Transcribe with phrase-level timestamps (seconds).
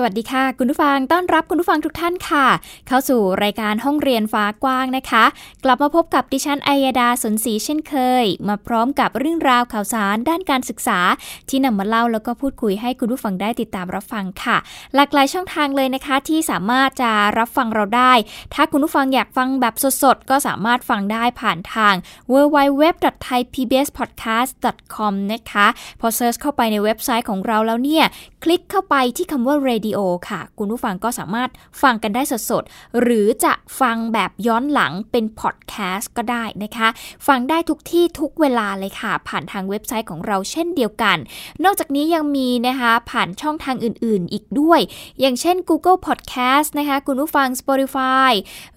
[0.00, 2.46] สวัสดีค่ะ คุณผู้ฟังต้อนรับคุณผู้ฟังทุกท่านค่ะ
[2.88, 5.24] เข้าสู่รายการห้องเรียนฟ้ากว้างนะคะ
[5.64, 11.00] กลับมาพบกับดิฉันอัยดาสนศรีเช่นเคย มาพร้อมกับเรื่องราวข่าวสารด้านการศึกษา
[11.48, 14.56] ที่นำมาเล่าแล้วก็พูดคุยให้คุณผู้ฟังได้ติดตามรับฟังค่ะ
[14.94, 18.12] หลากหลายช่องทางเลยนะคะ ที่สามารถจะรับฟังเราได้
[18.54, 21.94] ถ้าคุณผู้ฟังอยากฟังแบบสดๆก็สามารถฟังได้ผ่านทาง
[22.32, 25.66] www.thaipbspodcast.com นะคะ
[26.00, 28.04] พอ search เข้าไปในเว็บไซต์ของเราแล้วเนี่ย
[28.42, 29.87] คลิกเข้าไปที่คำว่า radio
[30.28, 31.50] ค่ะ คุณผู้ฟังก็สามารถ
[31.82, 36.88] ฟังกันได้สดๆ หรือจะฟังแบบย้อนหลังเป็นพอดแคสต์ก็ได้นะคะ
[37.26, 41.16] ฟังได้ทุกที่ทุกเวลาเลยค่ะ ผ่านทางเว็บไซต์ของเราเช่นเดียวกัน
[41.64, 44.80] นอกจากนี้ยังมีนะคะผ่านช่องทางอื่นๆ อีกด้วย
[45.20, 48.32] อย่างเช่น Google Podcast นะคะ คุณผู้ฟัง Spotify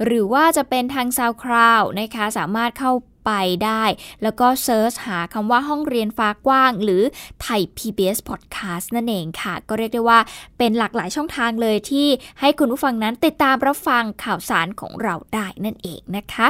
[0.05, 2.91] หรือว่าจะเป็นทาง SoundCloud นะคะสามารถเข้า
[3.25, 3.31] ไป
[3.66, 3.83] ได้
[4.23, 7.03] แล้วก็ search หาคำว่าห้องเรียนฟ้ากว้าง หรือ
[7.41, 10.19] ไทย PBS Podcast นั่นเองค่ะ ก็เรียกได้ว่า
[10.58, 12.08] เป็นหลากหลายช่องทางเลยที่
[12.39, 16.47] ให้คุณผู้ฟังนั้นติดตามรับฟังข่าวสารของเราได้นั่นเองนะคะ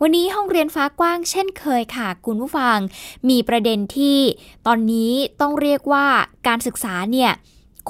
[0.00, 2.78] วันนี้ห้องเรียนฟ้ากว้างเช่นเคยค่ะ คุณผู้ฟัง
[3.28, 4.18] มีประเด็นที่
[4.66, 6.06] ตอนนี้ต้องเรียกว่า
[6.46, 7.32] การศึกษาเนี่ย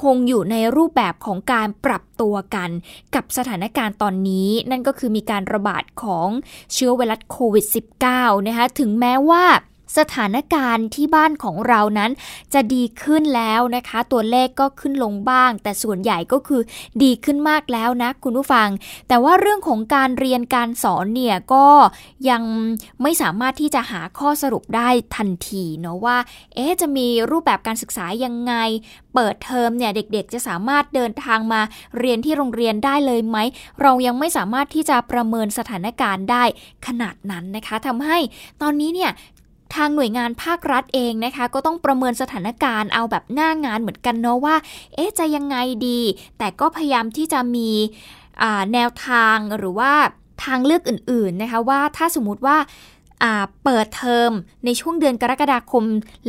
[0.01, 2.69] คงอยู่ในรูปแบบของการปรับตัวกัน
[3.15, 6.29] กับสถานการณ์ตอนนี้ นั่นก็คือมีการระบาดของ
[6.73, 7.65] เชื้อไวรัสโควิด
[8.05, 9.43] -19 นะคะถึงแม้ว่า
[9.97, 12.11] สถานการณ์ที่บ้านของเรานั้น
[12.53, 16.61] จะดีขึ้นแล้วนะคะ ตัวเลขก็ขึ้นลงบ้าง แต่ส่วนใหญ่ก็คือ
[17.03, 18.67] ดีขึ้นมากแล้วนะคุณผู้ฟัง
[19.07, 21.67] แต่ว่าเรื่องของการเรียนการสอนเนี่ยก็
[22.29, 22.43] ยัง
[23.01, 26.17] ไม่สามารถที่จะหาข้อสรุปได้ทันทีเนาะว่า
[26.55, 28.53] เอ๊จะมีรูปแบบการศึกษายังไง
[29.13, 31.61] เปิดเทอมเนี่ยเด็กๆ จะสามารถเดินทางมา
[31.99, 33.37] เรียนที่โรงเรียนได้เลยไหม
[33.81, 36.43] เรายังไม่สามารถที่จะประเมินสถานการณ์ได้
[36.87, 38.17] ขนาดนั้นนะคะทำให้
[38.61, 39.11] ตอนนี้เนี่ย
[39.75, 44.55] ทางหน่วยงานภาครัฐเองนะคะ ก็ต้องประเมินสถานการณ์เอาแบบหน้างานเหมือนกันเนาะว่า
[44.95, 45.57] เอ๊ะจะยังไง
[45.87, 45.99] ดี
[46.37, 47.69] แต่ก็พยายามที่จะมี
[48.73, 49.91] แนวทางหรือว่า
[50.43, 52.57] ทางเลือกอื่น ๆนะคะว่าถ้าสมมติว่า
[53.63, 54.31] เปิดเทอม
[54.65, 55.83] ในช่วงเดือนกรกฎาคม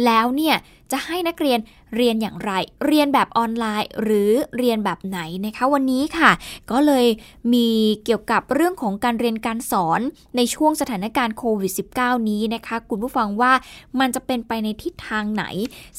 [0.04, 0.56] แล้วเนี่ย
[0.92, 1.58] จะให้นักเรียน
[1.96, 2.52] เรียนอย่างไร
[2.86, 6.30] เรียนแบบออนไลน์ หรือเรียนแบบไหนนะคะวันนี้ค่ะ
[6.70, 7.06] ก็เลย
[7.52, 7.68] มี
[8.04, 10.00] เกี่ยวกับเรื่องของการเรียนการสอน
[10.36, 13.52] ในช่วงสถานการณ์โควิด -19 นี้นะคะ คุณผู้ฟังว่า
[14.00, 15.44] มันจะเป็นไปในทิศทางไหน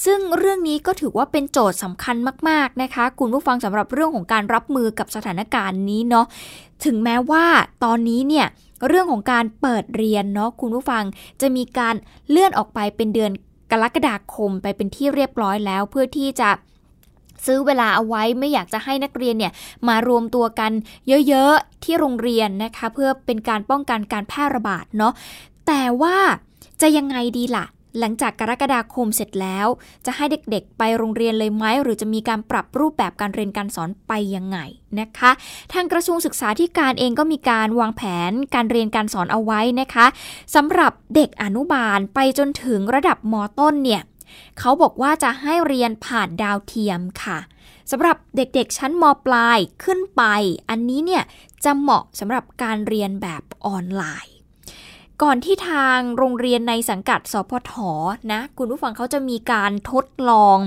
[0.06, 2.16] ซึ่งเรื่องนี้ก็ถือว่าเป็นโจทย์สำคัญ
[2.50, 6.25] มาก ๆนะคะ คุณผู้ฟังสำหรับเรื่องของการรับมือกับสถานการณ์นี้เนาะ
[6.86, 7.46] ถึงแม้ว่า
[7.84, 8.47] ตอนนี้เนี่ย
[8.88, 11.03] เรื่องของการเปิดเรียนเนาะคุณผู้ฟัง
[11.42, 11.96] จะมีการ
[12.30, 13.31] เลื่อนออกไปเป็นเดือน
[13.72, 16.50] กรกฎาคมไปเป็นที่เรียบร้อยแล้วเพื่อที่จะ
[17.46, 19.53] ซื้อเวลาเอาไว้ไม่อยากจะให้นักเรียนเนี่ย
[19.88, 20.72] มารวมตัวกัน
[21.28, 25.13] เยอะๆที่โรงเรียนนะคะ เพื่อเป็นการป้องกันการแพร่ระบาดเนาะ
[25.68, 26.18] แต่ว่า
[26.81, 27.66] จะยังไงดีล่ะ
[28.00, 29.68] หลังจากกรกฎาคมเสร็จแล้ว
[30.06, 34.57] จะให้เด็กๆ ไปโรงเรียนเลยไหมหรือจะมีการปรับรูปแบบการเรียนการสอนไปยังไง
[35.00, 35.31] นะคะ
[35.74, 40.06] ทางกระทรวงศึกษาธิการเองก็มีการวางแผนการเรียนการสอนเอาไว้นะคะ
[40.56, 44.01] สำหรับเด็กอนุบาลไปจนถึงระดับมต้นเนี่ย
[44.59, 47.40] เขาบอกว่าจะให้เรียนผ่านดาวเทียมค่ะ
[47.91, 50.24] สำหรับเด็กๆชั้นมปลายขึ้นไป
[50.69, 51.24] อันนี้เนี่ย
[51.63, 54.35] จะเหมาะสำหรับการเรียนแบบออนไลน์
[55.23, 57.73] ก่อนที่ทางโรงเรียนในสังกัดสพท
[58.31, 60.57] นะ คุณผู้ฟังเขาจะมีการทดลอง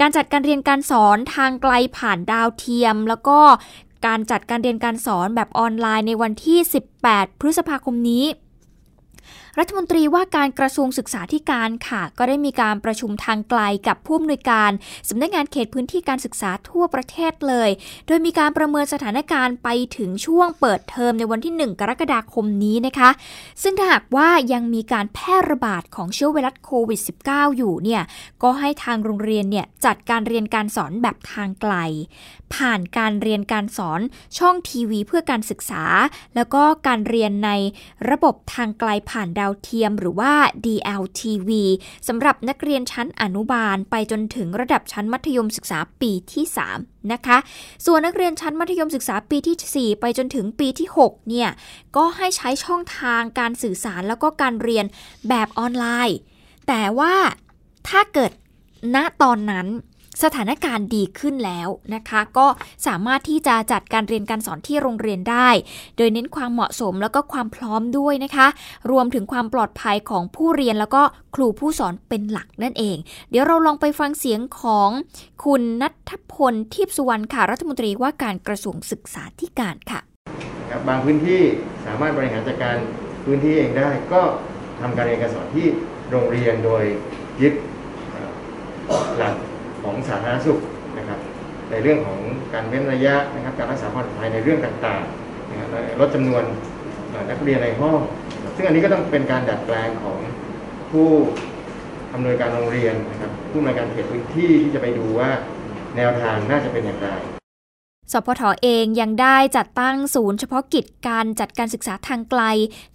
[0.00, 3.38] การจัดการเรียนการสอนทางไกลผ่านดาวเทียม แล้วก็
[4.06, 6.58] การจัดการเรียนการสอนแบบออนไลน์ในวันที่
[7.00, 8.24] 18 พฤษภาคมนี้
[9.62, 14.70] รัฐมนตรีว่าการกระทรวงศึกษาธิการค่ะ ก็ได้มีการประชุมทางไกลกับผู้อำนวยการ
[15.08, 17.70] สำนักงานเขตพื้นที่การศึกษาทั่วประเทศเลย
[18.06, 23.10] โดยมีการประเมินสถานการณ์ไปถึงช่วงเปิดเทอมในวันที่ 1 กรกฎาคมนี้นะคะ
[23.62, 28.02] ซึ่งถ้าหากว่ายังมีการแพร่ระบาดของเชื้อไวรัสโควิด -19 อยู่เนี่ย
[28.42, 31.74] ก็ให้ทางโรงเรียนเนี่ยจัดการเรียนการสอนแบบทางไกล
[32.54, 34.00] ผ่านการเรียนการสอน
[34.38, 35.84] ช่องทีวีเพื่อการศึกษา
[36.34, 37.50] แล้วก็การเรียนใน
[38.10, 40.32] ระบบทางไกลผ่านดาวเทียมหรือว่า
[40.64, 41.50] DLTV
[42.08, 46.44] สำหรับนักเรียนชั้นอนุบาลไปจนถึงระดับชั้นมัธยมศึกษาปีที่
[46.76, 47.38] 3 นะคะ
[47.86, 51.50] ส่วนนักเรียนชั้นมัธยมศึกษาปีที่ 4 ไปจนถึงปีที่ 6 เนี่ย
[51.96, 54.86] ก็ให้ใช้ช่องทางการสื่อสารแล้วก็การเรียน
[55.28, 56.18] แบบออนไลน์
[56.68, 57.14] แต่ว่า
[57.88, 58.32] ถ้าเกิด
[58.94, 59.66] ณตอนนั้น
[60.24, 62.46] สถานการณ์ดีขึ้นแล้วนะคะ ก็
[62.86, 65.48] สามารถที่จะจัดการเรียนการสอนที่โรงเรียนได้
[65.96, 68.46] โดยเน้นความเหมาะสมแล้วก็ความพร้อมด้วยนะคะ
[68.90, 71.02] รวมถึงความปลอดภัยของผู้เรียนแล้วก็
[71.34, 72.96] ครูผู้สอนเป็นหลักนั่นเอง
[73.30, 74.88] เดี๋ยวเราลองไปฟังเสียงของ
[75.44, 80.00] คุณนัทพลทิพสุวรรณค่ะรัฐมนตรีว่าการกระทรวงศึกษาธิการค่ะ
[80.70, 81.42] ครับบางพื้นที่
[81.86, 82.76] สามารถบริหารจัดการ
[83.24, 84.22] พื้นที่เองได้ ก็
[84.80, 85.66] ทำการเรียนการสอนที่
[86.10, 86.84] โรงเรียนโดย
[87.42, 87.54] ยึด
[89.18, 89.34] หลัก
[90.08, 90.58] สาธารณสุข
[90.98, 91.18] นะครับ
[91.70, 92.18] ในเรื่องของ
[92.54, 95.68] การเว้นระยะนะครับการรักษาความปลอดภัยในเรื่องต่างๆนะครับ
[96.00, 96.42] ลดจำนวน
[97.30, 97.98] นักเรียนในห้อง
[98.56, 100.18] ซึ่งอันนี้ก็ต้องเป็นการดัดแปลงของ
[100.90, 101.08] ผู้
[102.14, 105.30] อำนวยการโรงเรียนนะครับผู้อำนวยการเขตพื้นที่ที่จะไปดูว่า
[105.96, 107.10] แนวทางน่าจะเป็นอย่างไร
[108.12, 112.42] สพทเองยังได้จัดตั้งศูนย์เฉพาะกิจการจัดการศึกษาทางไกล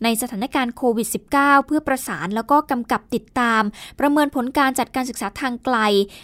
[0.03, 1.07] ในสถานการณ์โควิด
[1.37, 3.63] -19 เพื่อประสานแล้วก็กำกับติดตาม
[3.99, 5.77] ประเมินผลการจัดการศึกษาทางไกล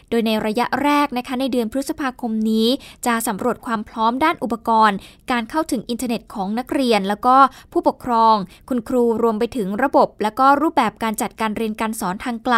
[0.09, 2.67] โดยในระยะแรกนะคะในเดือนพฤษภาคมนี้
[3.05, 4.97] จะสำรวจความพร้อมด้านอุปกรณ์
[5.31, 7.35] การเข้าถึงอินเทอร์เน็ตของนักเรียน แล้วก็
[7.71, 8.35] ผู้ปกครอง
[8.69, 12.55] คุณครูรวมไปถึงระบบ และก็รูปแบบการจัดการเรียนการสอนทางไกล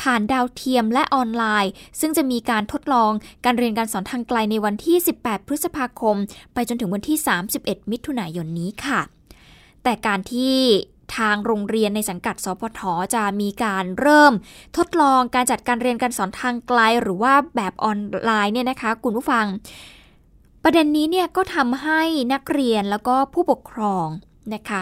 [0.00, 3.12] ผ่านดาวเทียมและออนไลน์ ซึ่งจะมีการทดลอง
[3.44, 6.16] การเรียนการสอนทางไกลในวันที่ 18 พฤษภาคม
[6.54, 7.18] ไปจนถึงวันที่
[7.54, 9.00] 31 มิถุนายนนี้ค่ะ
[9.82, 10.56] แต่การที่
[11.16, 12.80] ทางโรงเรียนในสังกัด สพท
[13.14, 14.32] จะมีการเริ่ม
[14.76, 19.46] ทดลองการจัดการเรียนการสอนทางไกลหรือว่าแบบออนไลน์เนี่ยนะคะ คุณผู้ฟัง
[20.62, 22.02] ประเด็นนี้เนี่ยก็ทำให้
[22.32, 24.06] นักเรียนแล้วก็ผู้ปกครอง
[24.54, 24.80] นะคะ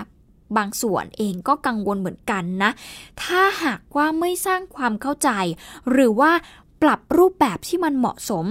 [0.56, 2.70] บางส่วนเองก็กังวลเหมือนกันนะ
[3.22, 5.30] ถ้าหากว่าไม่สร้างความเข้าใจ
[5.90, 6.32] หรือว่า
[6.82, 8.44] ปรับรูปแบบที่มันเหมาะสม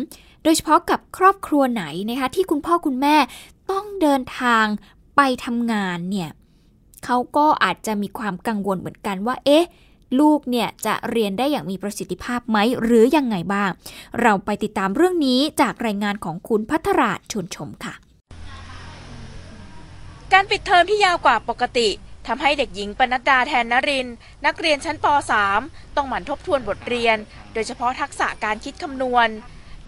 [0.44, 3.16] โดยเฉพาะกับครอบครัวไหนนะคะที่คุณพ่อคุณแม่
[3.72, 4.66] ต้องเดินทาง
[5.16, 6.30] ไปทำงานเนี่ย
[7.06, 9.66] เขาก็อาจจะมีความกังวลเหมือนกันว่า เอ๊ะ
[10.20, 13.70] ลูกเนี่ยจะเรียนได้อย่างมีประสิทธิภาพไหมหรือยังไงบ้าง
[14.22, 17.94] เราไปติดตามเรื่องนี้จากรายงานของคุณพัทราชชนชมค่ะ
[20.34, 21.90] การปิดเทอมที่ยาวกว่าปกติ
[22.28, 24.08] ทำให้เด็กหญิงปนัดดาแทนนริน
[24.46, 25.06] นักเรียนชั้นป
[25.52, 27.18] .3 ต้องหมั่นทบทวนบทเรียน
[27.54, 29.28] โดยเฉพาะทักษะการคิดคำนวณ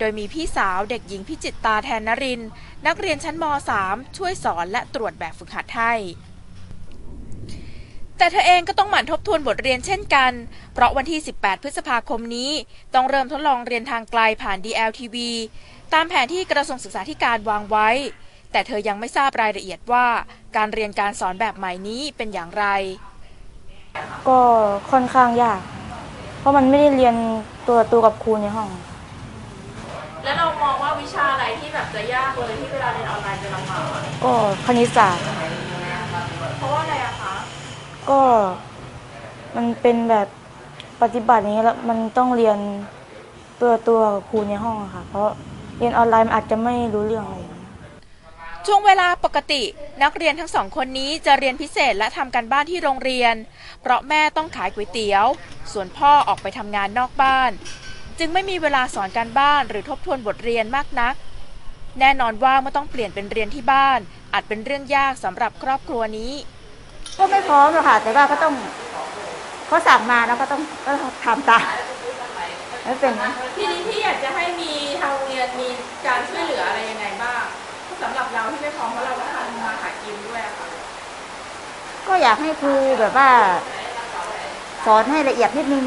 [0.03, 2.42] โดยมีพี่สาวเด็กหญิงพิจิตตาแทนนริน
[2.88, 3.45] นักเรียนชั้นม
[3.81, 5.94] .3 ช่วยสอนและตรวจแบบฝึกหัดให้
[8.18, 10.31] แต่เธอเองก็ต้องหมั่นทบทวนบทเรียนเช่นกัน
[10.74, 12.51] เพราะวันที่ 18 พฤษภาคมนี้
[12.94, 15.15] ต้องเริ่มทดลองเรียนทางไกลผ่าน DLTV
[15.94, 17.89] ตามแผนที่กระทรวงศึกษาธิการวางไว้
[18.51, 20.06] แต่เธอยังไม่ทราบรายละเอียดว่า
[20.56, 22.65] การเรียนการสอนแบบใหม่นี้เป็นอย่างไร
[24.27, 24.39] ก็
[24.92, 25.59] ค่อนข้างยาก
[26.39, 27.15] เพราะมันไม่ได้เรียน
[27.68, 28.69] ตัวตัวกับครูในห้อง
[30.23, 33.83] แล้วเรามองว่าวิชาอะไรที่แบบจะยากเลยที่เวลาเรียนออนไลน์จะลำบาก
[34.23, 34.33] ก็
[34.65, 35.23] คณิตศาสตร์
[36.57, 37.35] เพราะว่าอะไรอะคะ
[38.09, 38.21] ก็
[39.56, 40.27] มันเป็นแบบ
[41.01, 42.57] ปฏิบัติอย่างนี้ยแล้วมันต้องเรียน
[43.62, 45.29] ตัวตัวกับครูในห้องอะค่ะ เพราะ
[45.77, 47.62] เรียนออนไลน์มันอาจจะไม่รู้เรื่องอะไรอย่างเงี้ย
[48.68, 49.62] ช่วงเวลาปกติ
[50.03, 53.35] นักเรียนทั้งสองคนนี้จะเรียนพิเศษและทำการบ้านที่โรงเรียน
[53.81, 55.25] เพราะแม่ต้องขายก๋วยเตี๋ยว
[55.71, 57.51] ส่วนพ่อออกไปทำงานนอกบ้าน
[58.23, 61.15] จึงไม่มีเวลาสอนการบ้านหรือทบทวนบทเรียนมากนัก
[62.00, 64.00] แน่นอนว่าเมื่อต้องเปลี่ยนเป็นเรียนที่บ้าน
[64.33, 66.33] อาจเป็นเรื่องยากสำหรับครอบครัวนี้
[67.18, 68.53] ก็ไม่พร้อมหรอกค่ะ แต่ว่าก็ต้อง
[69.68, 70.91] เขาสั่งมาแล้วก็ต้องก็
[71.25, 71.63] ทำตาม
[72.83, 75.68] ไม่เป็นนะทีนี้ที่อยากจะให้มีทางโรงเรียนมี
[76.07, 77.44] การช่วยเหลืออะไรยังไงบ้าง
[78.01, 80.68] สำหรับเราที่ไม่พร้อมเพราะเราก็ทำมาหากินด้วยค่ะ
[82.07, 83.30] ก็อยากให้ครูแบบว่า
[84.85, 85.85] สอนให้ละเอียดนิดนึง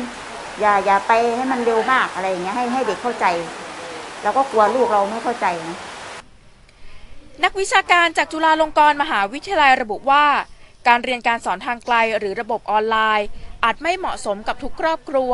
[0.60, 3.26] อย่าอย่าไปให้มันเร็วมากอะไรอย่างเงี้ยให้ให้เด็กเข้าใจ
[4.22, 5.78] เราก็กลัวลูกเราไม่เข้าใจนะ
[7.44, 10.24] นักวิชาการจากจุฬาลงกรณ์มหาวิทยาลัยระบุว่า
[10.88, 13.28] การเรียนการสอนทางไกลหรือระบบออนไลน์
[13.64, 15.32] อาจไม่เหมาะสมกับทุกครอบครัว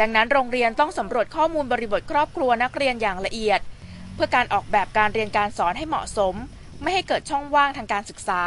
[0.00, 3.60] ดังนั้นโรงเรียนต้องสำรวจข้อมูลบริบทครอบครัวนักเรียนอย่างละเอียด
[4.14, 6.34] เพื่อการออกแบบการเรียนการสอนให้เหมาะสม
[6.82, 8.42] ไม่ให้เกิดช่องว่างทางการศึกษา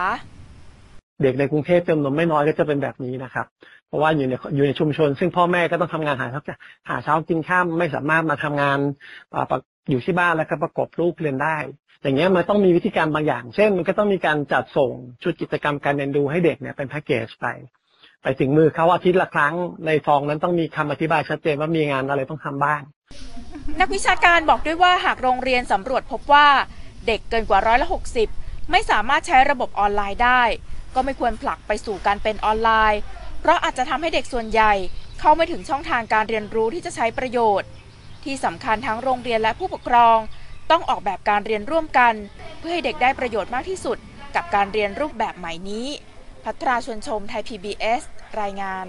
[1.22, 3.46] เด็กในกรุงเทพจำนวนไม่น้อยก็จะเป็นแบบนี้นะครับ
[3.92, 6.42] เพราะว่าอยู่ในอยู่ในชุมชน ซึ่งพ่อแม่ก็ต้องทำงานหาเช้า
[6.90, 8.80] หาเช้ากินข้ามไม่สามารถมาทำงาน
[9.90, 11.58] อยู่ที่บ้านแล้วก็ประกบลูกเรียนได้
[12.02, 14.92] อย่างเงี้ยมันต้องมีวิธีการบางอย่าง เช่น มันก็ต้องมีการจัดส่ง
[15.24, 17.48] ชุดกิจกรรมการเรียนรู้ให้เด็กเนี่ยเป็นแพ็กเกจไป
[18.24, 19.54] ไปถึงมือเขาอาทิตย์ละครั้ง
[19.86, 22.82] ในซองนั้นต้องมีคำอธิบายชัดเจนว่ามีงานอะไรต้องทำบ้าง
[23.80, 26.48] นักวิชาการบอกด้วยว่าหากโรงเรียนสำรวจพบว่า
[27.08, 28.28] เด็กเกินกว่าร้อยละหกสิบ
[28.72, 30.42] ไม่สามารถใช้ระบบออนไลน์ได้
[30.96, 33.02] ก็ไม่ควรผลักไปสู่การเป็นออนไลน์
[33.42, 34.74] เพราะอาจจะทำให้เด็กส่วนใหญ่
[35.20, 37.70] เข้าไม่ถึงช่องทางการเรียนรู้ที่จะใช้ประโยชน์
[38.24, 40.18] ที่สำคัญทั้งโรงเรียนและผู้ปกครอง
[40.72, 42.14] ต้องออกแบบการเรียนร่วมกัน
[42.60, 43.98] เพื่อให้เด็กได้ประโยชน์มากที่สุด
[44.36, 45.88] กับการเรียนรูปแบบใหม่นี้
[46.44, 48.02] พัทราชวนชมไทย PBS
[48.42, 48.86] รายงาน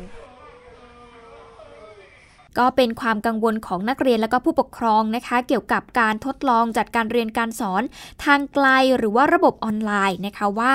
[2.58, 7.82] ก็เป็นความกังวลของนักเรียนและก็ผู้ปกครองนะคะ เกี่ยวกับการทดลองจัดการเรียนการสอน
[8.24, 8.66] ทางไกล
[8.96, 10.72] หรือว่าระบบออนไลน์นะคะว่า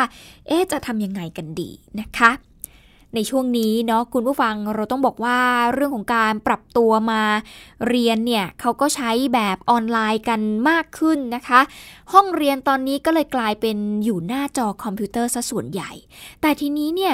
[0.48, 1.70] เอ๊จะทำยังไงกันดี
[2.00, 2.32] นะคะ
[3.18, 5.40] ในช่วงนี้เนาะคุณผู้ฟังเราต้องบอกว่า
[5.74, 7.22] เรื่องของการปรับตัวมา
[7.88, 11.60] เรียนเนี่ยเขาก็ใช้แบบออนไลน์กันมากขึ้นนะคะ
[12.14, 15.92] ห้องเรียนตอนนี้ก็เลยกลายเป็นอยู่หน้าจอคอมพิวเตอร์ซะส่วนใหญ่
[16.42, 17.14] แต่ทีนี้เนี่ย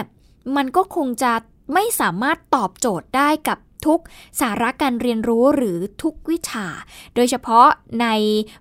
[0.56, 1.34] มันก็คงจะ
[1.74, 4.00] ไม่สามารถตอบโจทย์ได้กับทุก
[4.42, 6.68] สาระการเรียนรู้หรือทุกวิชา
[7.16, 7.68] โดยเฉพาะ
[8.02, 8.08] ใน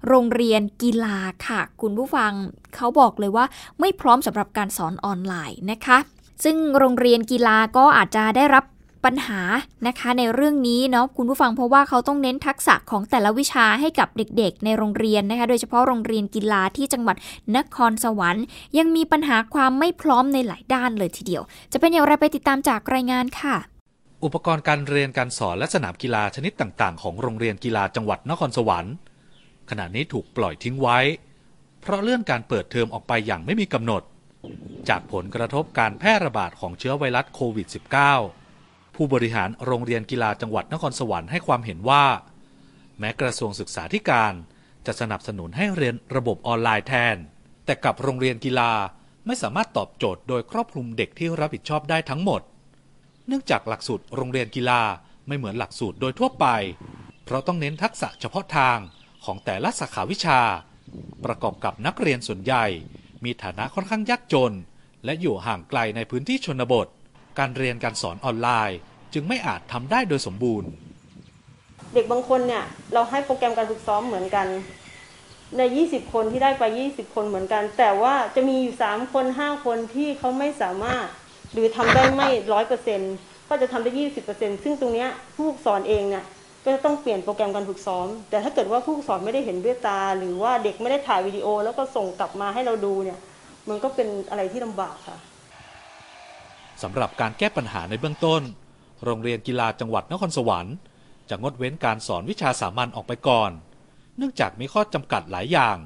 [0.06, 2.32] โรงเรียนกีฬาค่ะ คุณผู้ฟัง
[2.74, 3.44] เขาบอกเลยว่า
[3.80, 5.98] ไม่พร้อมสำหรับการสอนออนไลน์นะคะ
[6.44, 8.64] ซึ่งโรงเรียนกีฬาก็อาจจะได้รับ
[9.04, 9.40] ปัญหา
[9.86, 17.16] นะคะในเรื่องนี้เนาะคุณผู้ฟังเพราะว่าเขาต้องเน้นทักษะของแต่ละวิชาให้กับเด็กๆ ในโรงเรียนนะคะโดยเฉพาะโรงเรียนกีฬาที่จังหวัด
[17.56, 18.44] นครสวรรค์
[18.78, 23.56] ยังมีปัญหาความไม่พร้อมในหลายด้านเลยทีเดียว จะเป็นอย่างไรไปติดตามจากรายงานค่ะ
[24.24, 28.94] อุปกรณ์การเรียนการสอนและสนามกีฬาชนิดต่างๆ ของโรงเรียนกีฬาจังหวัดนครสวรรค์
[29.70, 30.98] ขณะนี้ถูกปล่อยทิ้งไว้
[31.80, 34.02] เพราะเลื่อนการเปิดเทอมออกไปอย่างไม่มีกำหนด
[34.88, 37.68] จากผลกระทบการแพร่ระบาดของเชื้อไวรัสโควิด
[38.30, 42.04] -19 ผู้บริหารโรงเรียนกีฬาจังหวัดนครสวรรค์ให้ความเห็นว่า
[42.98, 44.32] แม้กระทรวงศึกษาธิการ
[44.86, 47.16] จะสนับสนุนให้เรียนระบบออนไลน์แทน
[47.64, 48.72] แต่กับโรงเรียนกีฬา
[49.26, 52.42] ไม่สามารถตอบโจทย์โดยครอบคลุมเด็กที่รับผิดชอบได้ทั้งหมด
[53.26, 54.80] เนื่องจากหลักสูตรโรงเรียนกีฬา
[55.26, 56.46] ไม่เหมือนหลักสูตรโดยทั่วไป
[57.24, 58.78] เพราะต้องเน้นทักษะเฉพาะทาง
[59.24, 60.40] ของแต่ละสาขาวิชา
[61.24, 62.66] ประกอบกับนักเรียนส่วนใหญ่
[63.24, 64.52] มีฐานะค่อนข้างยากจน
[65.04, 66.86] และอยู่ห่างไกลในพื้นที่ชนบท
[67.38, 68.78] การเรียนการสอนออนไลน์
[69.14, 70.70] จึงไม่อาจทำได้โดยสมบูรณ์
[71.94, 74.46] เด็กบางคนเนี่ยเราให้โปรแกรมการฝึกซ้อมเหมือนกัน
[75.58, 81.06] ใน 20 คนที่ได้ไป 20 คนเหมือนกัน แต่ว่าจะมีอยู่ 3 คน 5 คนที่เขาไม่สามารถ
[81.52, 83.14] หรือทำได้ไม่ร้อยเปอร์เซ็นต์
[83.48, 83.90] ก็จะทำได้
[84.28, 86.24] 20%ซึ่งตรงนี้ผู้สอนเองเนี่ย
[86.64, 93.18] ก็จะต้องเปลี่ยนโปรแกรมการฝึกซ้อม แต่ถ้าเกิดว่าผู้สอนไม่ได้เห็นด้วยตา หรือว่าเด็กไม่ได้ถ่ายวิดีโอ แล้วก็ส่งกลับมาให้เราดูเนี่ย
[93.68, 95.16] มันก็เป็นอะไรที่ลำบากค่ะ
[96.82, 98.42] สำหรับการแก้ปัญหาในเบื้องต้น
[99.04, 100.76] โรงเรียนกีฬาจังหวัดนครสวรรค์
[101.30, 103.50] จะงดเว้นการสอนวิชาสามัญออกไปก่อน
[104.16, 105.76] เนื่องจากมีข้อจำกัดหลายอย่าง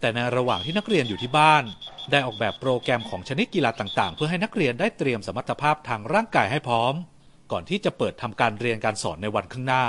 [0.00, 1.64] แต่ในระหว่างที่นักเรียนอยู่ที่บ้าน
[2.10, 6.94] ได้ออกแบบโปรแกรมของชนิดกีฬาต่างๆ เพื่อให้นักเรียนได้เตรียมสมรรถภาพทางร่างกายให้พร้อม
[7.52, 9.84] ก่อนที่จะเปิดทำการเรียนการสอนในวันข้างหน้า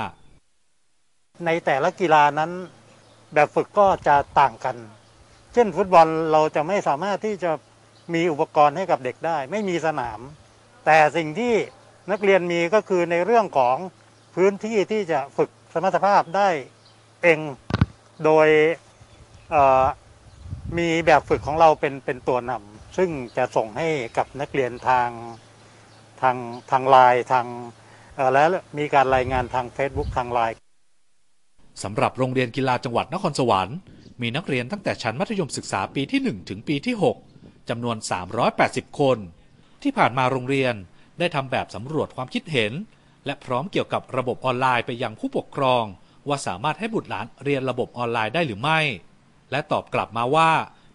[1.46, 2.50] ในแต่ละกีฬานั้น
[3.34, 4.76] แบบฝึกก็จะต่างกัน
[5.52, 7.50] เช่นฟุตบอลเราจะไม่สามารถที่จะ
[8.14, 10.20] มีอุปกรณ์ให้กับเด็กได้ ไม่มีสนาม
[10.86, 11.54] แต่สิ่งที่
[12.10, 13.76] นักเรียนมีก็คือในเรื่องของ
[14.34, 16.48] พื้นที่ที่จะฝึกสมรรถภาพได้
[17.22, 17.38] เอง
[18.24, 18.48] โดย
[20.78, 25.08] มีแบบฝึกของเราเป็นเป็นตัวนำซึ่งจะส่งให้กับนักเรียนทาง
[26.20, 26.36] ทาง
[26.70, 27.46] ทางไลน์ทาง
[28.34, 28.44] และ
[28.78, 30.63] มีการรายงานทาง Facebook ทางไลน์
[31.82, 33.76] สำหรับโรงเรียนกีฬาจังหวัดนครสวรรค์
[34.22, 36.94] มีนักเรียนตั้งแต่ชั้นมัธยมศึกษาปีที่ 1 ถึงปีที่
[37.32, 37.96] 6จำนวน
[38.48, 39.18] 380 คน
[39.82, 40.74] ที่ผ่านมาโรงเรียน
[41.18, 42.72] ได้ทำแบบสำรวจความคิดเห็น
[43.26, 45.84] และพร้อมเกี่ยวกับระบบออนไลน์ไปยังผู้ปกครอง
[46.28, 48.80] ว่าสามารถให้บุตรหลานเรียนระบบออนไลน์ได้หรือไม่
[49.50, 50.50] และตอบกลับมาว่า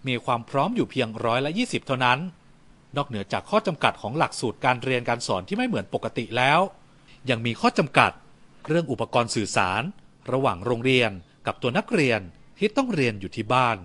[0.08, 2.20] มีความพร้อมอยู่เพียงร้อยละ20 เท่านั้น
[2.96, 6.60] นอกเหนือจากข้อจำกัดของหลักสูตรการเรียนการสอนที่ไม่เหมือนปกติแล้ว
[7.30, 8.12] ยังมีข้อจำกัด
[8.68, 9.82] เรื่องอุปกรณ์สื่อสาร
[10.34, 11.12] ระหว่างโรงเรียน
[11.46, 12.22] กับตัวนักเรียน
[12.58, 13.78] ที่ต้องเรียนอยู่ที่บ้าน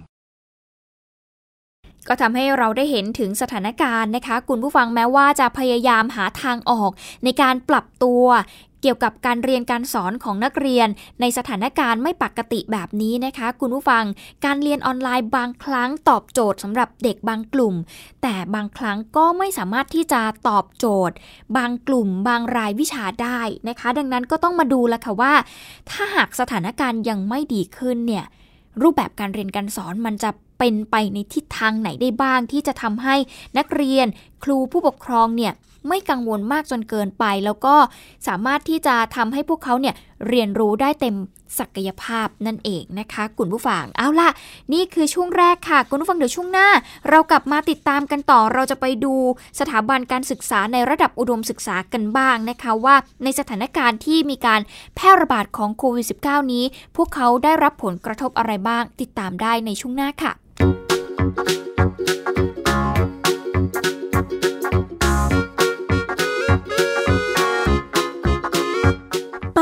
[2.09, 6.91] ก็ทำให้เราได้เห็นถึงสถานการณ์นะคะ คุณผู้ฟังแม้ว่าจะพยายามหาทางออก
[7.25, 8.25] ในการปรับตัว
[8.85, 10.89] เกี่ยวกับการเรียนการสอนของนักเรียน
[11.21, 14.05] ในสถานการณ์ไม่ปกติแบบนี้นะคะ คุณผู้ฟัง
[14.45, 17.75] การเรียนออนไลน์บางครั้งตอบโจทย์สำหรับเด็กบางกลุ่ม
[18.23, 21.17] แต่บางครั้งก็ไม่สามารถที่จะตอบโจทย์
[21.57, 25.35] บางกลุ่ม บางรายวิชาได้นะคะ ดังนั้นก็ต้องมาดูแล้วค่ะว่า
[25.91, 28.25] ถ้าหากสถานการณ์ยังไม่ดีขึ้นเนี่ย
[28.83, 33.17] รูปแบบการเรียนการสอนมันจะเป็นไปในทิศทางไหนได้บ้างที่จะทำให้
[33.59, 34.07] นักเรียน
[34.45, 35.53] ครูผู้ปกครองเนี่ย
[35.89, 37.75] ไม่กังวลมากจนเกินไป แล้วก็
[38.27, 39.95] สามารถที่จะทำให้พวกเขาเนี่ย
[40.29, 41.17] เรียนรู้ได้เต็ม
[41.59, 44.31] ศักยภาพนั่นเองนะคะคุณผู้ฟังเอาล่ะ
[44.73, 46.69] นี่คือช่วงแรกค่ะ คุณผู้ฟังเดี๋ยวช่วงหน้า
[47.09, 49.15] เรากลับมาติดตามกันต่อเราจะไปดู
[49.61, 54.61] สถาบันการศึกษาในระดับอุดมศึกษากันบ้างนะคะว่าในสถานการณ์ที่มีการ
[54.95, 56.65] แพร่ระบาดของโควิด -19 นี้
[56.97, 60.33] พวกเขาได้รับผลกระทบอะไรบ้าง ติดตามได้ในช่วงหน้าค่ะ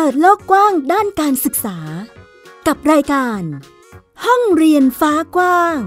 [0.07, 1.79] ปิดโลกกว้างด้านการศึกษา
[2.67, 3.43] กับรายการ
[4.25, 5.79] ห้องเรียนฟ้ากว้าง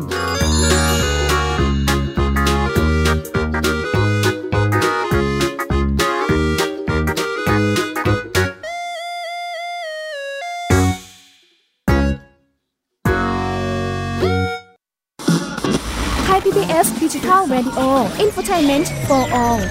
[16.23, 17.87] ไทย PBS Digital Radio
[18.23, 19.61] Infotainment for All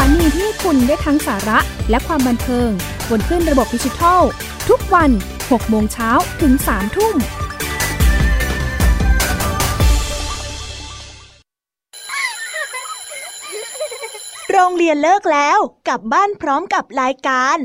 [0.00, 1.58] านีที่คุณได้ทั้งสาระ
[1.90, 2.70] และความบันเทิง
[3.10, 4.22] บนขึ้นระบบดิจิทัล
[4.68, 5.10] ทุกวัน
[5.40, 6.10] 6 โมงเช้า
[6.40, 7.14] ถึง 3 ทุ่ม
[14.52, 17.56] โรงเรียนเลิกแล้วกลับบ้านพร้อมกับรายการ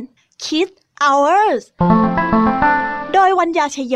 [0.44, 1.62] Kids Hours
[3.14, 3.96] โดยวัญญาชยโย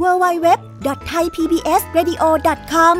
[0.00, 2.98] www.thaipbsradio.com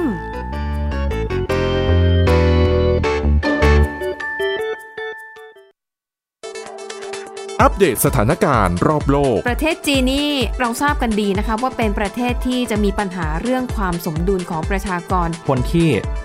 [7.63, 15.89] อัปเดตสถานการณ์รอบโลก ประเทศจีนนี่เราทราบกันดีนะคะว่าเป็นประเทศที่จะมีปัญหาเรื่องความสมดุลของประชากร คนที่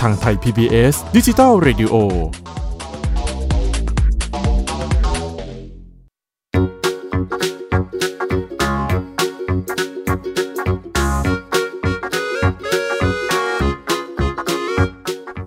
[0.00, 1.94] ทางไทย PBS ดิจิทัล Radio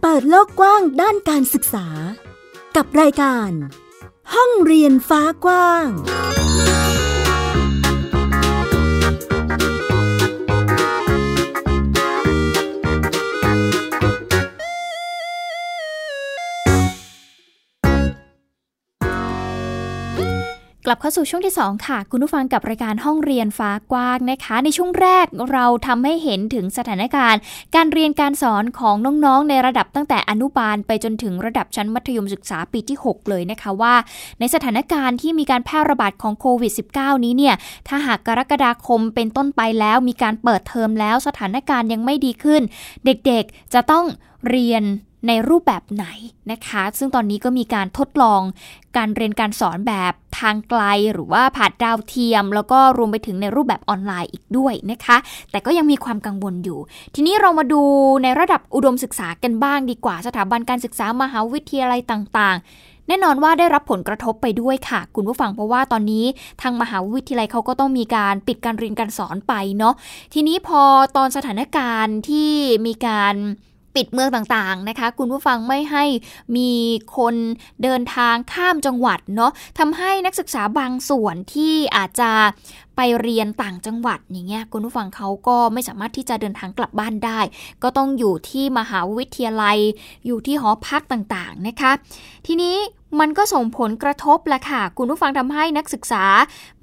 [0.01, 1.87] เปิดโลกกว้างด้านการศึกษา
[2.75, 3.51] กับรายการ
[4.33, 5.87] ห้องเรียนฟ้ากว้าง
[20.85, 27.39] กลับเข้าสู่ช่วงที่ 2 ค่ะ คุณผู้ฟังกับรายการห้องเรียนฟ้ากว้างนะคะ ในช่วงแรกเราทำให้เห็นถึงสถานการณ์
[27.75, 33.95] การเรียนการสอนของน้องๆ ในระดับตั้งแต่อนุบาลไปจนถึงระดับชั้นมัธยมศึกษาปีที่ 6 เลยนะคะว่า
[34.39, 37.55] ในสถานการณ์ที่มีการแพร่ระบาดของโควิด -19 นี้เนี่ย
[37.87, 42.61] ถ้าหากกรกฎาคมเป็นต้นไปแล้วมีการเปิดเทอมแล้วสถานการณ์ยังไม่ดีขึ้น
[43.05, 44.05] เด็กๆจะต้อง
[44.49, 44.83] เรียน
[45.27, 46.05] ในรูปแบบไหน
[46.51, 48.41] นะคะ ซึ่งตอนนี้ก็มีการทดลอง
[48.97, 50.81] การเรียนการสอนแบบทางไกล
[51.13, 55.17] หรือว่าผ่านดาวเทียม แล้วก็รวมไปถึงในรูปแบบออนไลน์อีกด้วยนะคะ
[55.51, 56.79] แต่ก็ยังมีความกังวลอยู่
[57.15, 57.81] ทีนี้เรามาดู
[58.23, 66.25] ในระดับอุดมศึกษากันบ้างดีกว่าสถาบันการศึกษามหาวิทยาลัยต่างๆแน่นอนว่าได้รับผลกระทบไปด้วยค่ะ คุณผู้ฟังเพราะว่าตอนนี้
[66.61, 69.93] ทางมหาวิทยาลัยเขาก็ต้องมีการปิดการเรียนการสอนไปเนาะ
[70.33, 70.81] ทีนี้พอ
[71.17, 72.51] ตอนสถานการณ์ที่
[72.85, 73.35] มีการ
[73.95, 76.03] ปิดเมืองต่างๆนะคะ คุณผู้ฟังไม่ให้
[76.57, 76.71] มี
[77.17, 77.35] คน
[77.83, 82.31] เดินทางข้ามจังหวัดเนาะทำให้นักศึกษาบางส่วนที่อาจจะ
[82.95, 87.39] ไปเรียนต่างจังหวัดอย่างเงี้ยคุณผู้ฟังเขาก็ไม่สามารถที่จะเดินทางกลับบ้านได้
[87.83, 89.77] ก็ต้องอยู่ที่มหาวิทยาลัย
[90.25, 91.91] อยู่ที่หอพักต่างๆนะคะ
[92.47, 92.75] ทีนี้
[93.19, 96.25] มันก็ส่งผลกระทบแหละค่ะ คุณผู้ฟังทำให้นักศึกษา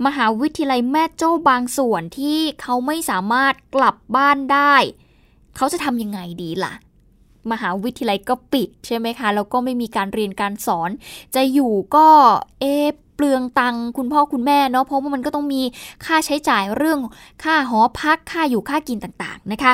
[0.06, 4.74] มหาวิทยาลัยแม่โจ้บางส่วนที่เขาไม่สามารถกลับบ้านได้
[5.56, 6.72] เขาจะทำยังไงดีล่ะ
[7.52, 10.90] มหาวิทยาลัยก็ปิดใช่ไหมคะ แล้วก็ไม่มีการเรียนการสอน
[11.34, 12.06] จะอยู่ก็
[12.60, 12.66] เอ
[13.20, 15.62] เปลืองตังคุณพ่อคุณแม่เนาะ เพราะว่ามันก็ต้องมี
[16.04, 16.98] ค่าใช้จ่ายเรื่อง
[17.44, 19.72] ค่าหอพักค่าอยู่ค่ากินต่างๆนะคะ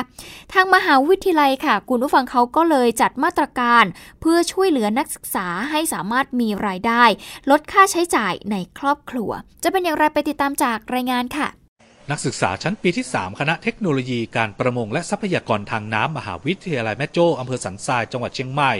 [0.53, 3.83] ทางมหาวิทยาลัยค่ะ คุณผู้ฟังเขาก็เลยจัดมาตรการ
[4.21, 7.03] เพื่อช่วยเหลือนักศึกษาให้สามารถมีรายได้
[7.49, 9.31] ลดค่าใช้จ่ายในครอบครัว
[9.63, 11.66] จะเป็นอย่างไรไปติดตามจากรายงานค่ะ
[12.11, 18.73] นักศึกษาชั้นปีที่ 3 คณะเทคโนโลยีการประมงและทรัพยากรทางน้ำมหาวิทยาลัยแม่โจ้อำเภอสันทรายจังหวัดเชียงใหม่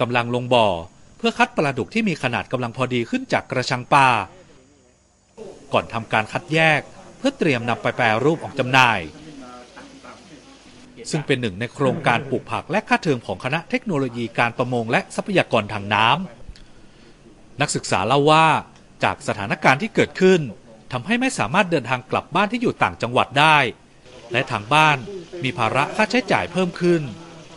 [0.00, 0.66] กำลังลงบ่อ
[1.18, 4.08] เพื่อคัดปลาดุกที่มีขนาดกำลังพอดีขึ้นจากกระชังปลา
[5.72, 6.80] ก่อนทำการคัดแยก
[7.18, 9.00] เพื่อเตรียมนำไปแปรรูปออกจำหน่าย
[11.10, 18.46] ซึ่งเป็นหนึ่งในโครงการปลูกผักและค่าเทอมของคณะเทคโนโลยีการประมงและทรัพยากรทางน้ำนักศึกษาเล่าว่า
[19.04, 20.40] จากสถานการณ์ที่เกิดขึ้น
[20.96, 23.58] ทำให้ไม่สามารถเดินทางกลับบ้านที่อยู่ต่างจังหวัดได้
[24.32, 24.98] และทางบ้าน
[25.44, 27.02] มีภาระค่าใช้จ่ายเพิ่มขึ้น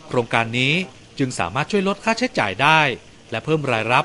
[0.08, 0.74] โครงการนี้
[1.18, 2.80] จึงสามารถช่วยลดค่าใช้จ่ายได้
[3.30, 4.04] และเพิ่มรายรับ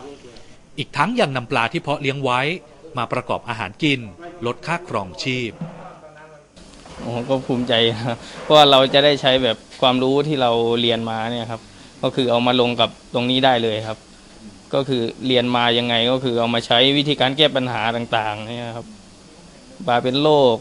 [0.78, 2.42] อีกทั้งยังนำปลาที่เพาะเลี้ยงไว้
[2.98, 4.00] มาประกอบอาหารกิน
[4.46, 5.52] ลดค่าครองชีพ
[7.02, 7.74] โอ้ก็ภูมิใจ
[8.08, 11.62] ครับเพราะว่าเราจะได้ใช้แบบความรู้ที่เราเรียนมาเนี่ยครับ
[12.04, 13.98] ก็คือเอามาลงกับตรงนี้ได้เลยครับ
[14.74, 18.88] ก็คือเรียนมายังไงก็คือเอามาใช้วิธีการแก้ปัญหาต่างๆเนี่ยครับ
[19.88, 20.56] ปลาเป็นโรค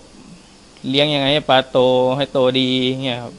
[0.89, 1.79] เลี้ยงยังไงให้ปลาโต
[2.17, 2.69] ให้โตดี
[3.05, 3.35] เนี่ยครับ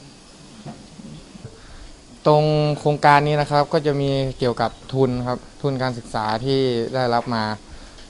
[2.27, 2.43] ตรง
[2.79, 6.59] โครงการนี้นะครับก็จะมีเกี่ยวกับทุนครับ ทุนการศึกษาที่
[6.95, 7.43] ได้รับมา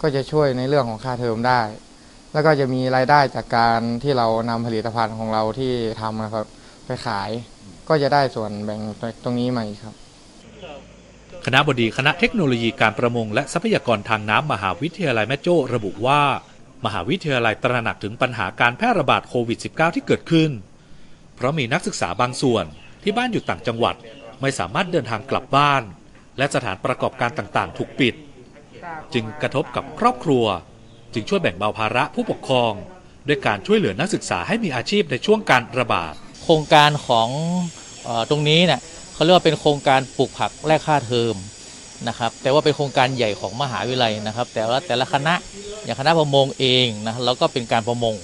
[0.01, 1.61] ก็จะช่วยในเรื่องของค่าเทอมได้
[2.33, 6.45] แล้วก็จะมีรายได้จากการที่เรานำผลิตภัณฑ์ของเราที่ทำนะครับ
[6.85, 7.29] ไปขาย
[7.89, 8.79] ก็จะได้ส่วนแบ่ง
[9.23, 9.95] ตรงนี้มาอีกครับ
[11.45, 16.21] คณะบดีคณะเทคโนโลยีการประมงและทรัพยากรทางน้ำมหาวิทยาลัยแม่โจ้ระบุว่า
[16.85, 20.51] มหาวิทยาลัยตระหนักถึงปัญหาการแพร่ระบาดโควิด -19 ที่เกิดขึ้น
[21.35, 22.65] เพราะมีนักศึกษาบางส่วน
[23.03, 23.95] ที่บ้านอยู่ต่างจังหวัด
[24.41, 25.83] ไม่สามารถเดินทางกลับบ้าน
[26.37, 28.15] และสถานประกอบการต่างๆ ถูกปิด
[29.13, 30.45] จึงกระทบกับครอบครัว
[31.13, 32.73] จึงช่วยแบ่งเบาภาระผู้ปกครอง
[33.27, 37.29] ด้วยการช่วยเหลือนักศึกษาให้มีอาชีพในช่วงการระบาด โครงการของ
[38.07, 38.79] ออตรงนี้เนี่ย
[39.13, 41.35] เขาเรียกว่าเป็นโครงการปลูกผักแลกค่าเทอม
[42.07, 45.33] นะครับแต่ว่าเป็นโครงการใหญ่ของมหาวิทยาลัยนะครับ แต่ว่าแต่ละคณะ
[45.83, 48.15] อย่างคณะประมงเองนะแล้วก็เป็นการประมง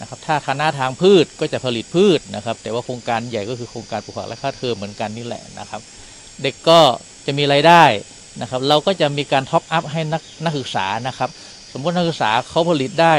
[0.00, 5.80] นะครับถ้าคณะทางพืชก็จะผลิตพืชนะครับ แต่ว่าโครงการใหญ่ก็คือโครงการปลูกผักแลกค่าเทอมเหมือนกันนี่แหละนะครับ
[6.42, 6.80] เด็กก็
[7.26, 7.84] จะมีรายได้
[8.40, 11.30] นะครับ เราก็จะมีการ top up ให้นักนักศึกษานะครับ
[11.72, 13.14] สมมตินักศึกษาเขาผลิตได้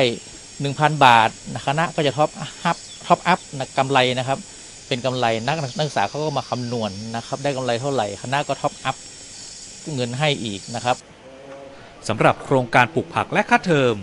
[0.49, 3.39] 1,000 บาทนะคณะก็จะ top up top up
[3.77, 4.39] กำไรนะครับ
[4.87, 8.95] เป็นกำไรนักนักศึกษาเขาก็มาคำนวณนะครับ ได้กำไรเท่าไหร่คณะก็ top up
[9.95, 10.97] เงินให้อีกนะครับ
[12.07, 13.95] สำหรับโครงการปลูกผักแลกค่าเทอม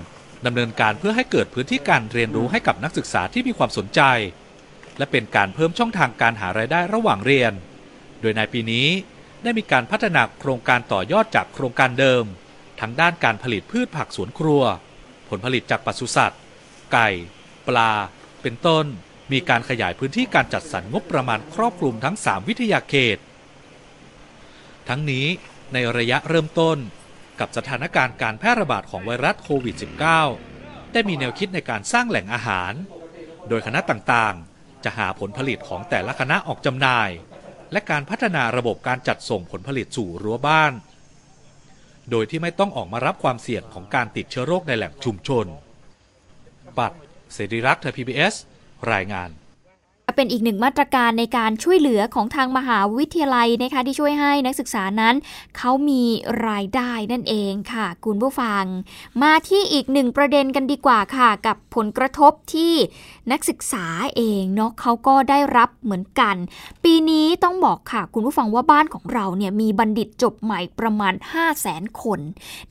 [0.47, 4.01] ดำเนินการเพื่อให้เกิดพื้นที่การเรียนรู้ให้กับนักศึกษาที่มีความสนใจ
[4.99, 7.53] และเป็นการเพิ่มช่องทางการหารายได้ระหว่างเรียน
[8.21, 8.89] โดยในปีนี้
[9.43, 12.25] ได้มีการพัฒนาโครงการต่อยอดจากโครงการเดิม
[12.81, 14.63] ทั้งด้านการผลิตพืชผักสวนครัว
[15.29, 16.41] ผลผลิตจากปศุสัตว์
[16.93, 17.09] ไก่
[17.69, 17.93] ปลา
[18.43, 18.85] เป็นต้น
[19.33, 23.19] มีการขยายพื้นที่การจัดสรรงบประมาณครอบคลุมทั้ง 3 วิทยาเขต
[24.89, 25.27] ทั้งนี้
[25.73, 26.79] ในระยะเริ่มต้น
[27.41, 29.77] กับสถานการณ์การแพร่ระบาดของไวรัสโควิด
[30.33, 32.73] -19 ได้มีแนวคิดในการสร้างแหล่งอาหาร
[33.49, 37.11] โดยคณะต่างๆ จะหาผลผลิตของแต่ละคณะออกจำหน่าย
[37.73, 40.73] และการพัฒนาระบบการจัดส่งผลผลิตสู่รั้วบ้าน
[42.11, 45.47] โดยที่ไม่ต้องออกมารับความเสี่ยงของการติดเชื้อโรคในแหล่งชุมชน
[46.79, 46.93] ปัด
[47.33, 48.35] เสรีรักษ์ไทย PBS
[48.93, 49.31] รายงาน
[50.17, 55.15] เป็นอีกหนึ่งมาตรการในการช่วยเหลือของทางมหาวิทยาลัยนะคะที่ช่วยให้นักศึกษานั้น
[55.57, 56.03] เขามี
[56.47, 58.65] รายได้นั่นเองค่ะคุณผู้ฟัง
[59.23, 62.75] มาที่อีกหนึ่งประเด็นกันดีกว่าค่ะ กับผลกระทบที่
[63.33, 66.37] นักศึกษาเองเนาะเขาก็ได้รับเหมือนกัน
[66.85, 72.21] ปีนี้ต้องบอกค่ะ คุณผู้ฟังว่าบ้านของเราเนี่ยมีบัณฑิตจบใหม่ประมาณ 5 0 0แสนคน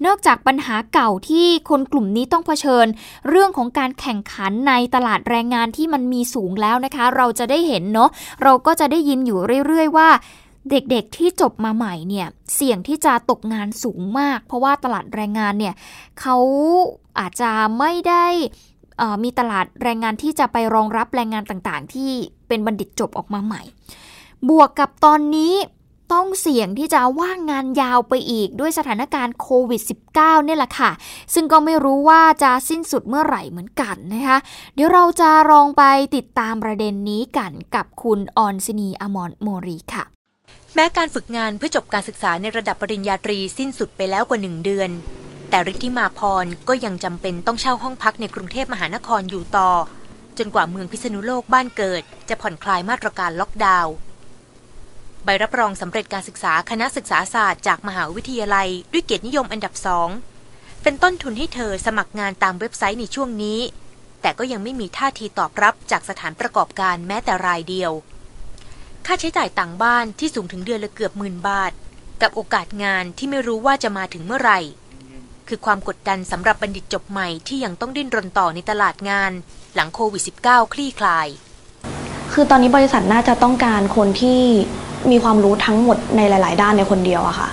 [0.05, 2.87] นอกจากปัญหาเก่าที่คนกลุ่มนี้ต้องเผชิญ
[3.29, 8.09] เรื่องของการแข่งขันในตลาดแรงงานที่มันมีสูงแล้วนะคะ เราจะได้เห็นเนาะ
[8.43, 10.09] เราก็จะได้ยินอยู่เรื่อยๆว่า
[10.71, 15.75] เด็กๆที่จบมาใหม่เนี่ยเสี่ยงที่จะตกงานสูงมาก เพราะว่าตลาดแรงงานเนี่ย
[16.19, 16.37] เขา
[17.19, 18.25] อาจจะไม่ได้
[19.23, 22.11] มีตลาดแรงงานที่จะไปรองรับแรงงานต่างๆ ที่
[22.47, 23.61] เป็นบัณฑิตจบออกมาใหม่
[24.49, 25.53] บวกกับตอนนี้
[26.13, 29.81] ต้องเสี่ยงที่จะว่างงานยาวไปอีกด้วยสถานการณ์โควิด
[30.13, 30.91] -19 เนี่ยแหละค่ะ
[31.33, 34.37] ซึ่งก็ไม่รู้ว่าจะสิ้นสุดเมื่อไหร่เหมือนกันนะคะ
[34.75, 35.83] เดี๋ยวเราจะลองไป
[36.15, 40.03] ติดตามประเด็นนี้กันกับคุณออนซินีอมรโมรีค่ะ
[40.75, 44.89] แม้การฝึกงานเพื่อจบการศึกษาในระดับปริญญาตรีสิ้นสุดไปแล้วกว่าหนึ่งเดือน
[45.49, 49.71] แต่ฤทธิมาพรก็ยังจำเป็นต้องเช่าห้องพักในกรุงเทพมหานครอยู่ต่อ
[50.37, 53.93] จนกว่าเมืองพิษณุโลกบ้านเกิด จะผ่อนคลายมาตรการล็อกดาวน์
[55.25, 60.09] ใบรับรองสำเร็จการศึกษาคณะศึกษาศาสตร์จากมหาวิทยาลัย ด้วยเกียรตินิยมอันดับสอง
[60.83, 63.59] เป็นต้นทุนให้เธอสมัครงานตามเว็บไซต์ในช่วงนี้
[64.21, 67.91] แต่ก็ยังไม่มีท่าทีตอบรับจากสถานประกอบการแม้แต่รายเดียว
[69.05, 71.71] ค่าใช้จ่ายต่างบ้านที่สูงถึงเดือนละเกือบหมื่นบาท
[72.21, 74.59] กับโอกาสงานที่ไม่รู้ว่าจะมาถึงเมื่อไหร่
[75.47, 79.31] คือความกดดันสำหรับบัณฑิตจบใหม่ที่ยังต้องดิ้นรนต่อในตลาดงาน
[79.75, 81.27] หลังโควิด -19 คลี่คลาย
[82.31, 84.43] คือตอนนี้บริษัทน่าจะต้องการคนที่
[85.11, 87.49] มีความรู้ทั้งหมดในหลาย ๆ ด้านในคนเดียวอะค่ะ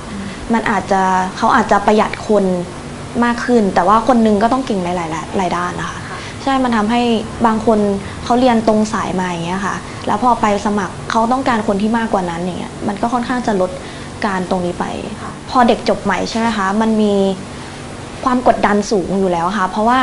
[0.52, 1.02] มันอาจจะ
[1.36, 2.44] เขาอาจจะประหยัดคน
[3.24, 5.98] มากขึ้น แต่ว่าคนนึงก็ต้องเก่งในหลายๆหลายด้านนะคะ
[6.42, 7.02] ใช่มันทำให้
[7.46, 7.78] บางคน
[8.24, 13.70] เขาเรียนตรงสายมาอย่างเงี้ยค่ะ แล้วพอไปสมัครเขาต้องการคนที่มากกว่านั้นอย่างเงี้ยมันก็ค่อนข้างจะลด
[14.26, 14.84] การตรงนี้ไป
[15.50, 17.14] พอเด็กจบใหม่ใช่ไหมคะมันมี
[18.24, 20.00] ความกดดันสูงอยู่แล้วค่ะ เพราะว่า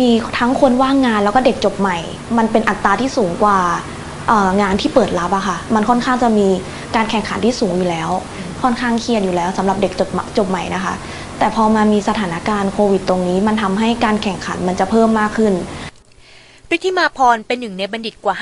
[0.00, 1.98] มีทั้งคนว่างงานแล้วก็เด็กจบใหม่
[2.38, 3.58] มันเป็นอัตราที่สูงกว่า
[4.60, 6.48] งานที่เปิดรับอะค่ะ มันค่อนข้างจะมี
[6.96, 8.10] การแข่งขันที่สูงอยู่แล้ว
[8.62, 10.08] ค่อนข้างเครียดอยู่แล้วสำหรับเด็กจบ
[10.38, 10.94] จบใหม่นะคะ
[11.38, 15.54] แต่พอมามีสถานการณ์โควิด ตรงนี้ มันทำให้การแข่งขันมันจะเพิ่มมากขึ้น
[16.76, 18.34] ฤทธิมาพรเป็นหนึ่งในบัณฑิตกว่า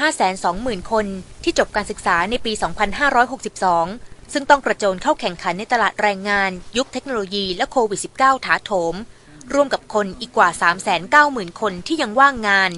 [0.42, 1.06] 520,000 คน
[1.44, 2.52] ที่จบการศึกษาในปี
[3.42, 8.94] 2562 ซึ่งต้องกระโจนเข้าแข่งขันในตลาดแรงงาน ยุคเทคโนโลยีและโควิด -19 ถาโถม
[9.52, 10.48] ร่วมกับคนอีกกว่า
[11.04, 12.70] 390,000 คนที่ยังว่างงาน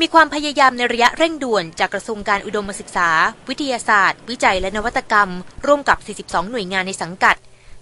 [0.00, 3.10] มีความพยายามในระยะเร่งด่วนจากกระทรวงการอุดมศึกษา
[3.48, 5.30] วิทยาศาสตร์ วิจัยและนวัตกรรม
[5.66, 7.36] ร่วมกับ 42 หน่วยงานในสังกัด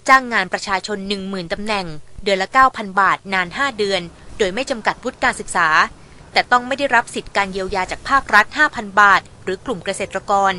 [0.09, 1.87] จ้างงานประชาชน 10,000 ตำแหน่ง
[2.23, 4.03] เดือนละ 9,000 บาท นาน 5 เดือน
[4.39, 5.69] โดยไม่จำกัดวุฒิการศึกษา
[6.33, 10.53] แต่ต้องไม่ได้รับสิทธิการเยียวยาจากภาครัฐ 5,000 บาท หรือกลุ่มเกษตรกร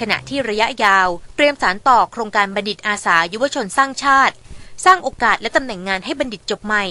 [0.00, 4.34] ขณะที่ระยะยาวเตรียมสารต่อโครงการบัณฑิตอาสายุวชนสร้างชาติ
[4.84, 6.84] สร้างโอกาสและตำแหน่งงานให้บัณฑิตจบใหม่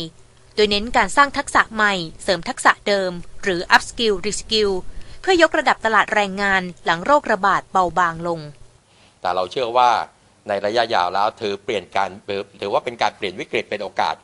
[0.59, 1.93] โดยเน้นการสร้างทักษะใหม่
[2.23, 3.11] เสริมทักษะเดิม
[3.43, 4.71] หรือ upskill reskill
[5.21, 8.39] เพื่อยกระดับตลาดแรงงานหลังโรคระบาดเบาบางลง
[9.21, 9.89] แต่เราเชื่อว่า
[10.47, 12.09] ในระยะยาวแล้วถือเปลี่ยนการ
[12.61, 14.15] ถือว่าเป็นการเปลี่ยนวิกฤตเป็นโอกาส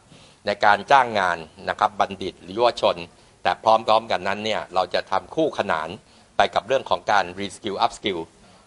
[0.45, 1.37] ในการจ้างงาน
[1.69, 2.95] นะครับบัณฑิตหรือยุวชน
[3.43, 5.89] แต่พร้อมๆกันนั้นเนี่ยเราจะทำคู่ขนาน
[6.37, 8.19] ไปกับเรื่องของการ reskill upskill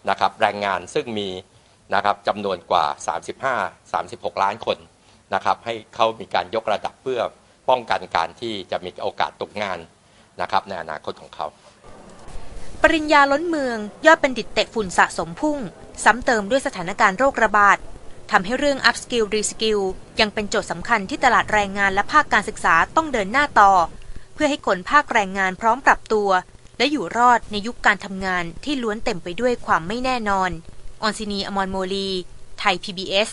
[0.09, 1.29] นะครับแรงงานซึ่งมี
[1.95, 2.85] นะครับจำนวนกว่า
[3.63, 4.77] 35-36 ล้านคน
[5.33, 7.21] นะครับให้เขามีการยกระดับเพื่อ
[7.69, 9.77] ป้องกันการที่จะมีโอกาสตกงาน
[10.41, 11.45] นะครับในอนาคตของเขา
[12.81, 15.59] ปริญญาล้นเมืองยอดบัณฑิตเตะฝุ่นสะสมพุ่ง
[16.03, 17.77] ซ้ำเติมด้วยสถานการณ์โรคระบาด
[18.31, 19.81] ทำให้เรื่อง upskill reskill
[20.19, 23.71] ยังเป็นโจทย์สำคัญที่ตลาดแรงงานและภาคการศึกษาต้องเดินหน้าต่อ
[24.33, 26.29] เพื่อให้คนภาคแรงงานพร้อมปรับตัว
[26.77, 30.49] และอยู่รอดในยุคการทำงานที่ล้วนเต็มไปด้วยความไม่แน่นอน
[31.01, 32.09] ออนซินีอมรโมลี
[32.59, 33.29] ไทย PBS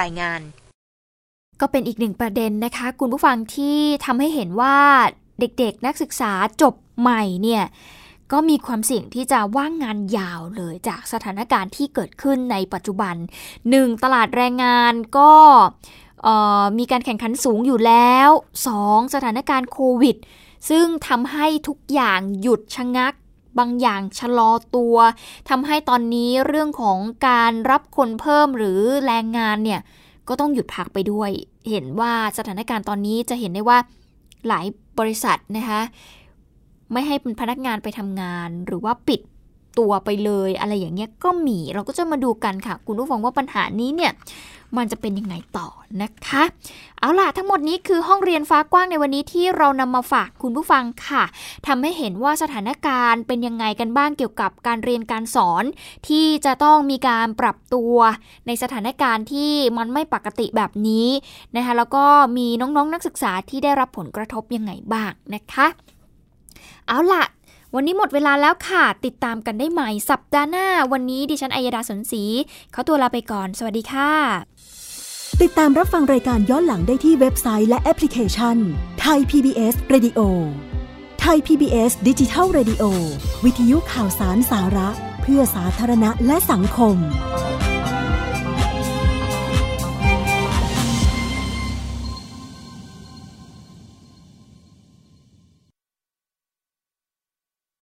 [0.00, 0.40] รายงาน
[1.62, 4.76] ก็เป็นอีกหนึ่งประเด็นนะคะ คุณผู้ฟังที่ทำให้เห็นว่า
[5.38, 7.64] เด็กๆ นักศึกษาจบใหม่เนี่ย
[8.32, 13.14] ก็มีความเสี่ยงที่จะว่างงานยาวเลยจากสถานการณ์ที่เกิดขึ้นในปัจจุบัน
[13.60, 14.02] 1.
[14.02, 15.32] ตลาดแรงงานก็
[16.78, 18.28] มีการแข่งขันสูงอยู่แล้ว
[18.72, 19.14] 2.
[19.14, 20.16] สถานการณ์โควิด
[20.70, 23.14] ซึ่งทำให้ทุกอย่างหยุดชะงัก
[23.58, 24.96] บางอย่างชะลอตัว
[25.48, 26.98] ทำให้ตอนนี้เรื่องของ
[27.28, 29.80] การรับคนเพิ่มหรือแรงงานเนี่ย
[30.28, 31.30] ก็ต้องหยุดพักไปด้วย
[31.70, 33.78] เห็นว่าสถานการณ์ตอนนี้จะเห็นได้ว่า
[34.48, 34.66] หลาย
[34.98, 35.80] บริษัทนะคะ
[36.92, 39.20] ไม่ให้พนักงานไปทำงาน หรือว่าปิด
[39.78, 44.12] ตัวไปเลยอะไรอย่างเงี้ยก็มีเราก็จะมาดูกันค่ะ คุณผู้ฟังว่าปัญหานี้เนี่ย
[44.76, 45.68] มันจะเป็นยังไงต่อ
[46.02, 46.42] นะคะ
[46.98, 51.24] เอาล่ะทั้งหมดนี้คือห้องเรียนฟ้ากว้างในวันนี้ที่เรานำมาฝากคุณผู้ฟังค่ะ
[51.66, 55.64] ทำให้เห็นว่าสถานการณ์เป็นยังไงกันบ้างเกี่ยวกับการเรียนการสอน
[56.08, 57.96] ที่จะต้องมีการปรับตัว
[58.46, 61.08] ในสถานการณ์ที่มันไม่ปกติแบบนี้
[61.56, 62.04] นะคะแล้วก็
[62.36, 65.66] มีน้องๆนนักศึกษาที่ได้รับผลกระทบยังไงบ้างนะคะ
[66.88, 67.24] เอาล่ะ
[67.76, 72.24] วันนี้หมดเวลาแล้วค่ะ ติดตามกันได้ใหม่สัปดาห์หน้า วันนี้ดิฉันอัยดาสนศรี
[72.72, 74.12] เขาตัวลาไปก่อน สวัสดีค่ะ
[75.42, 78.56] ติดตามรับฟังรายการย้อนหลังได้ที่เว็บไซต์และแอปพลิเคชัน
[79.00, 80.20] ไทย PBS Radio
[81.20, 82.84] ไทย PBS ดิจิทัล Radio
[83.44, 84.88] วิทยุข่าวสารสาระ
[85.22, 86.96] เพื่อสาธารณะและสังคม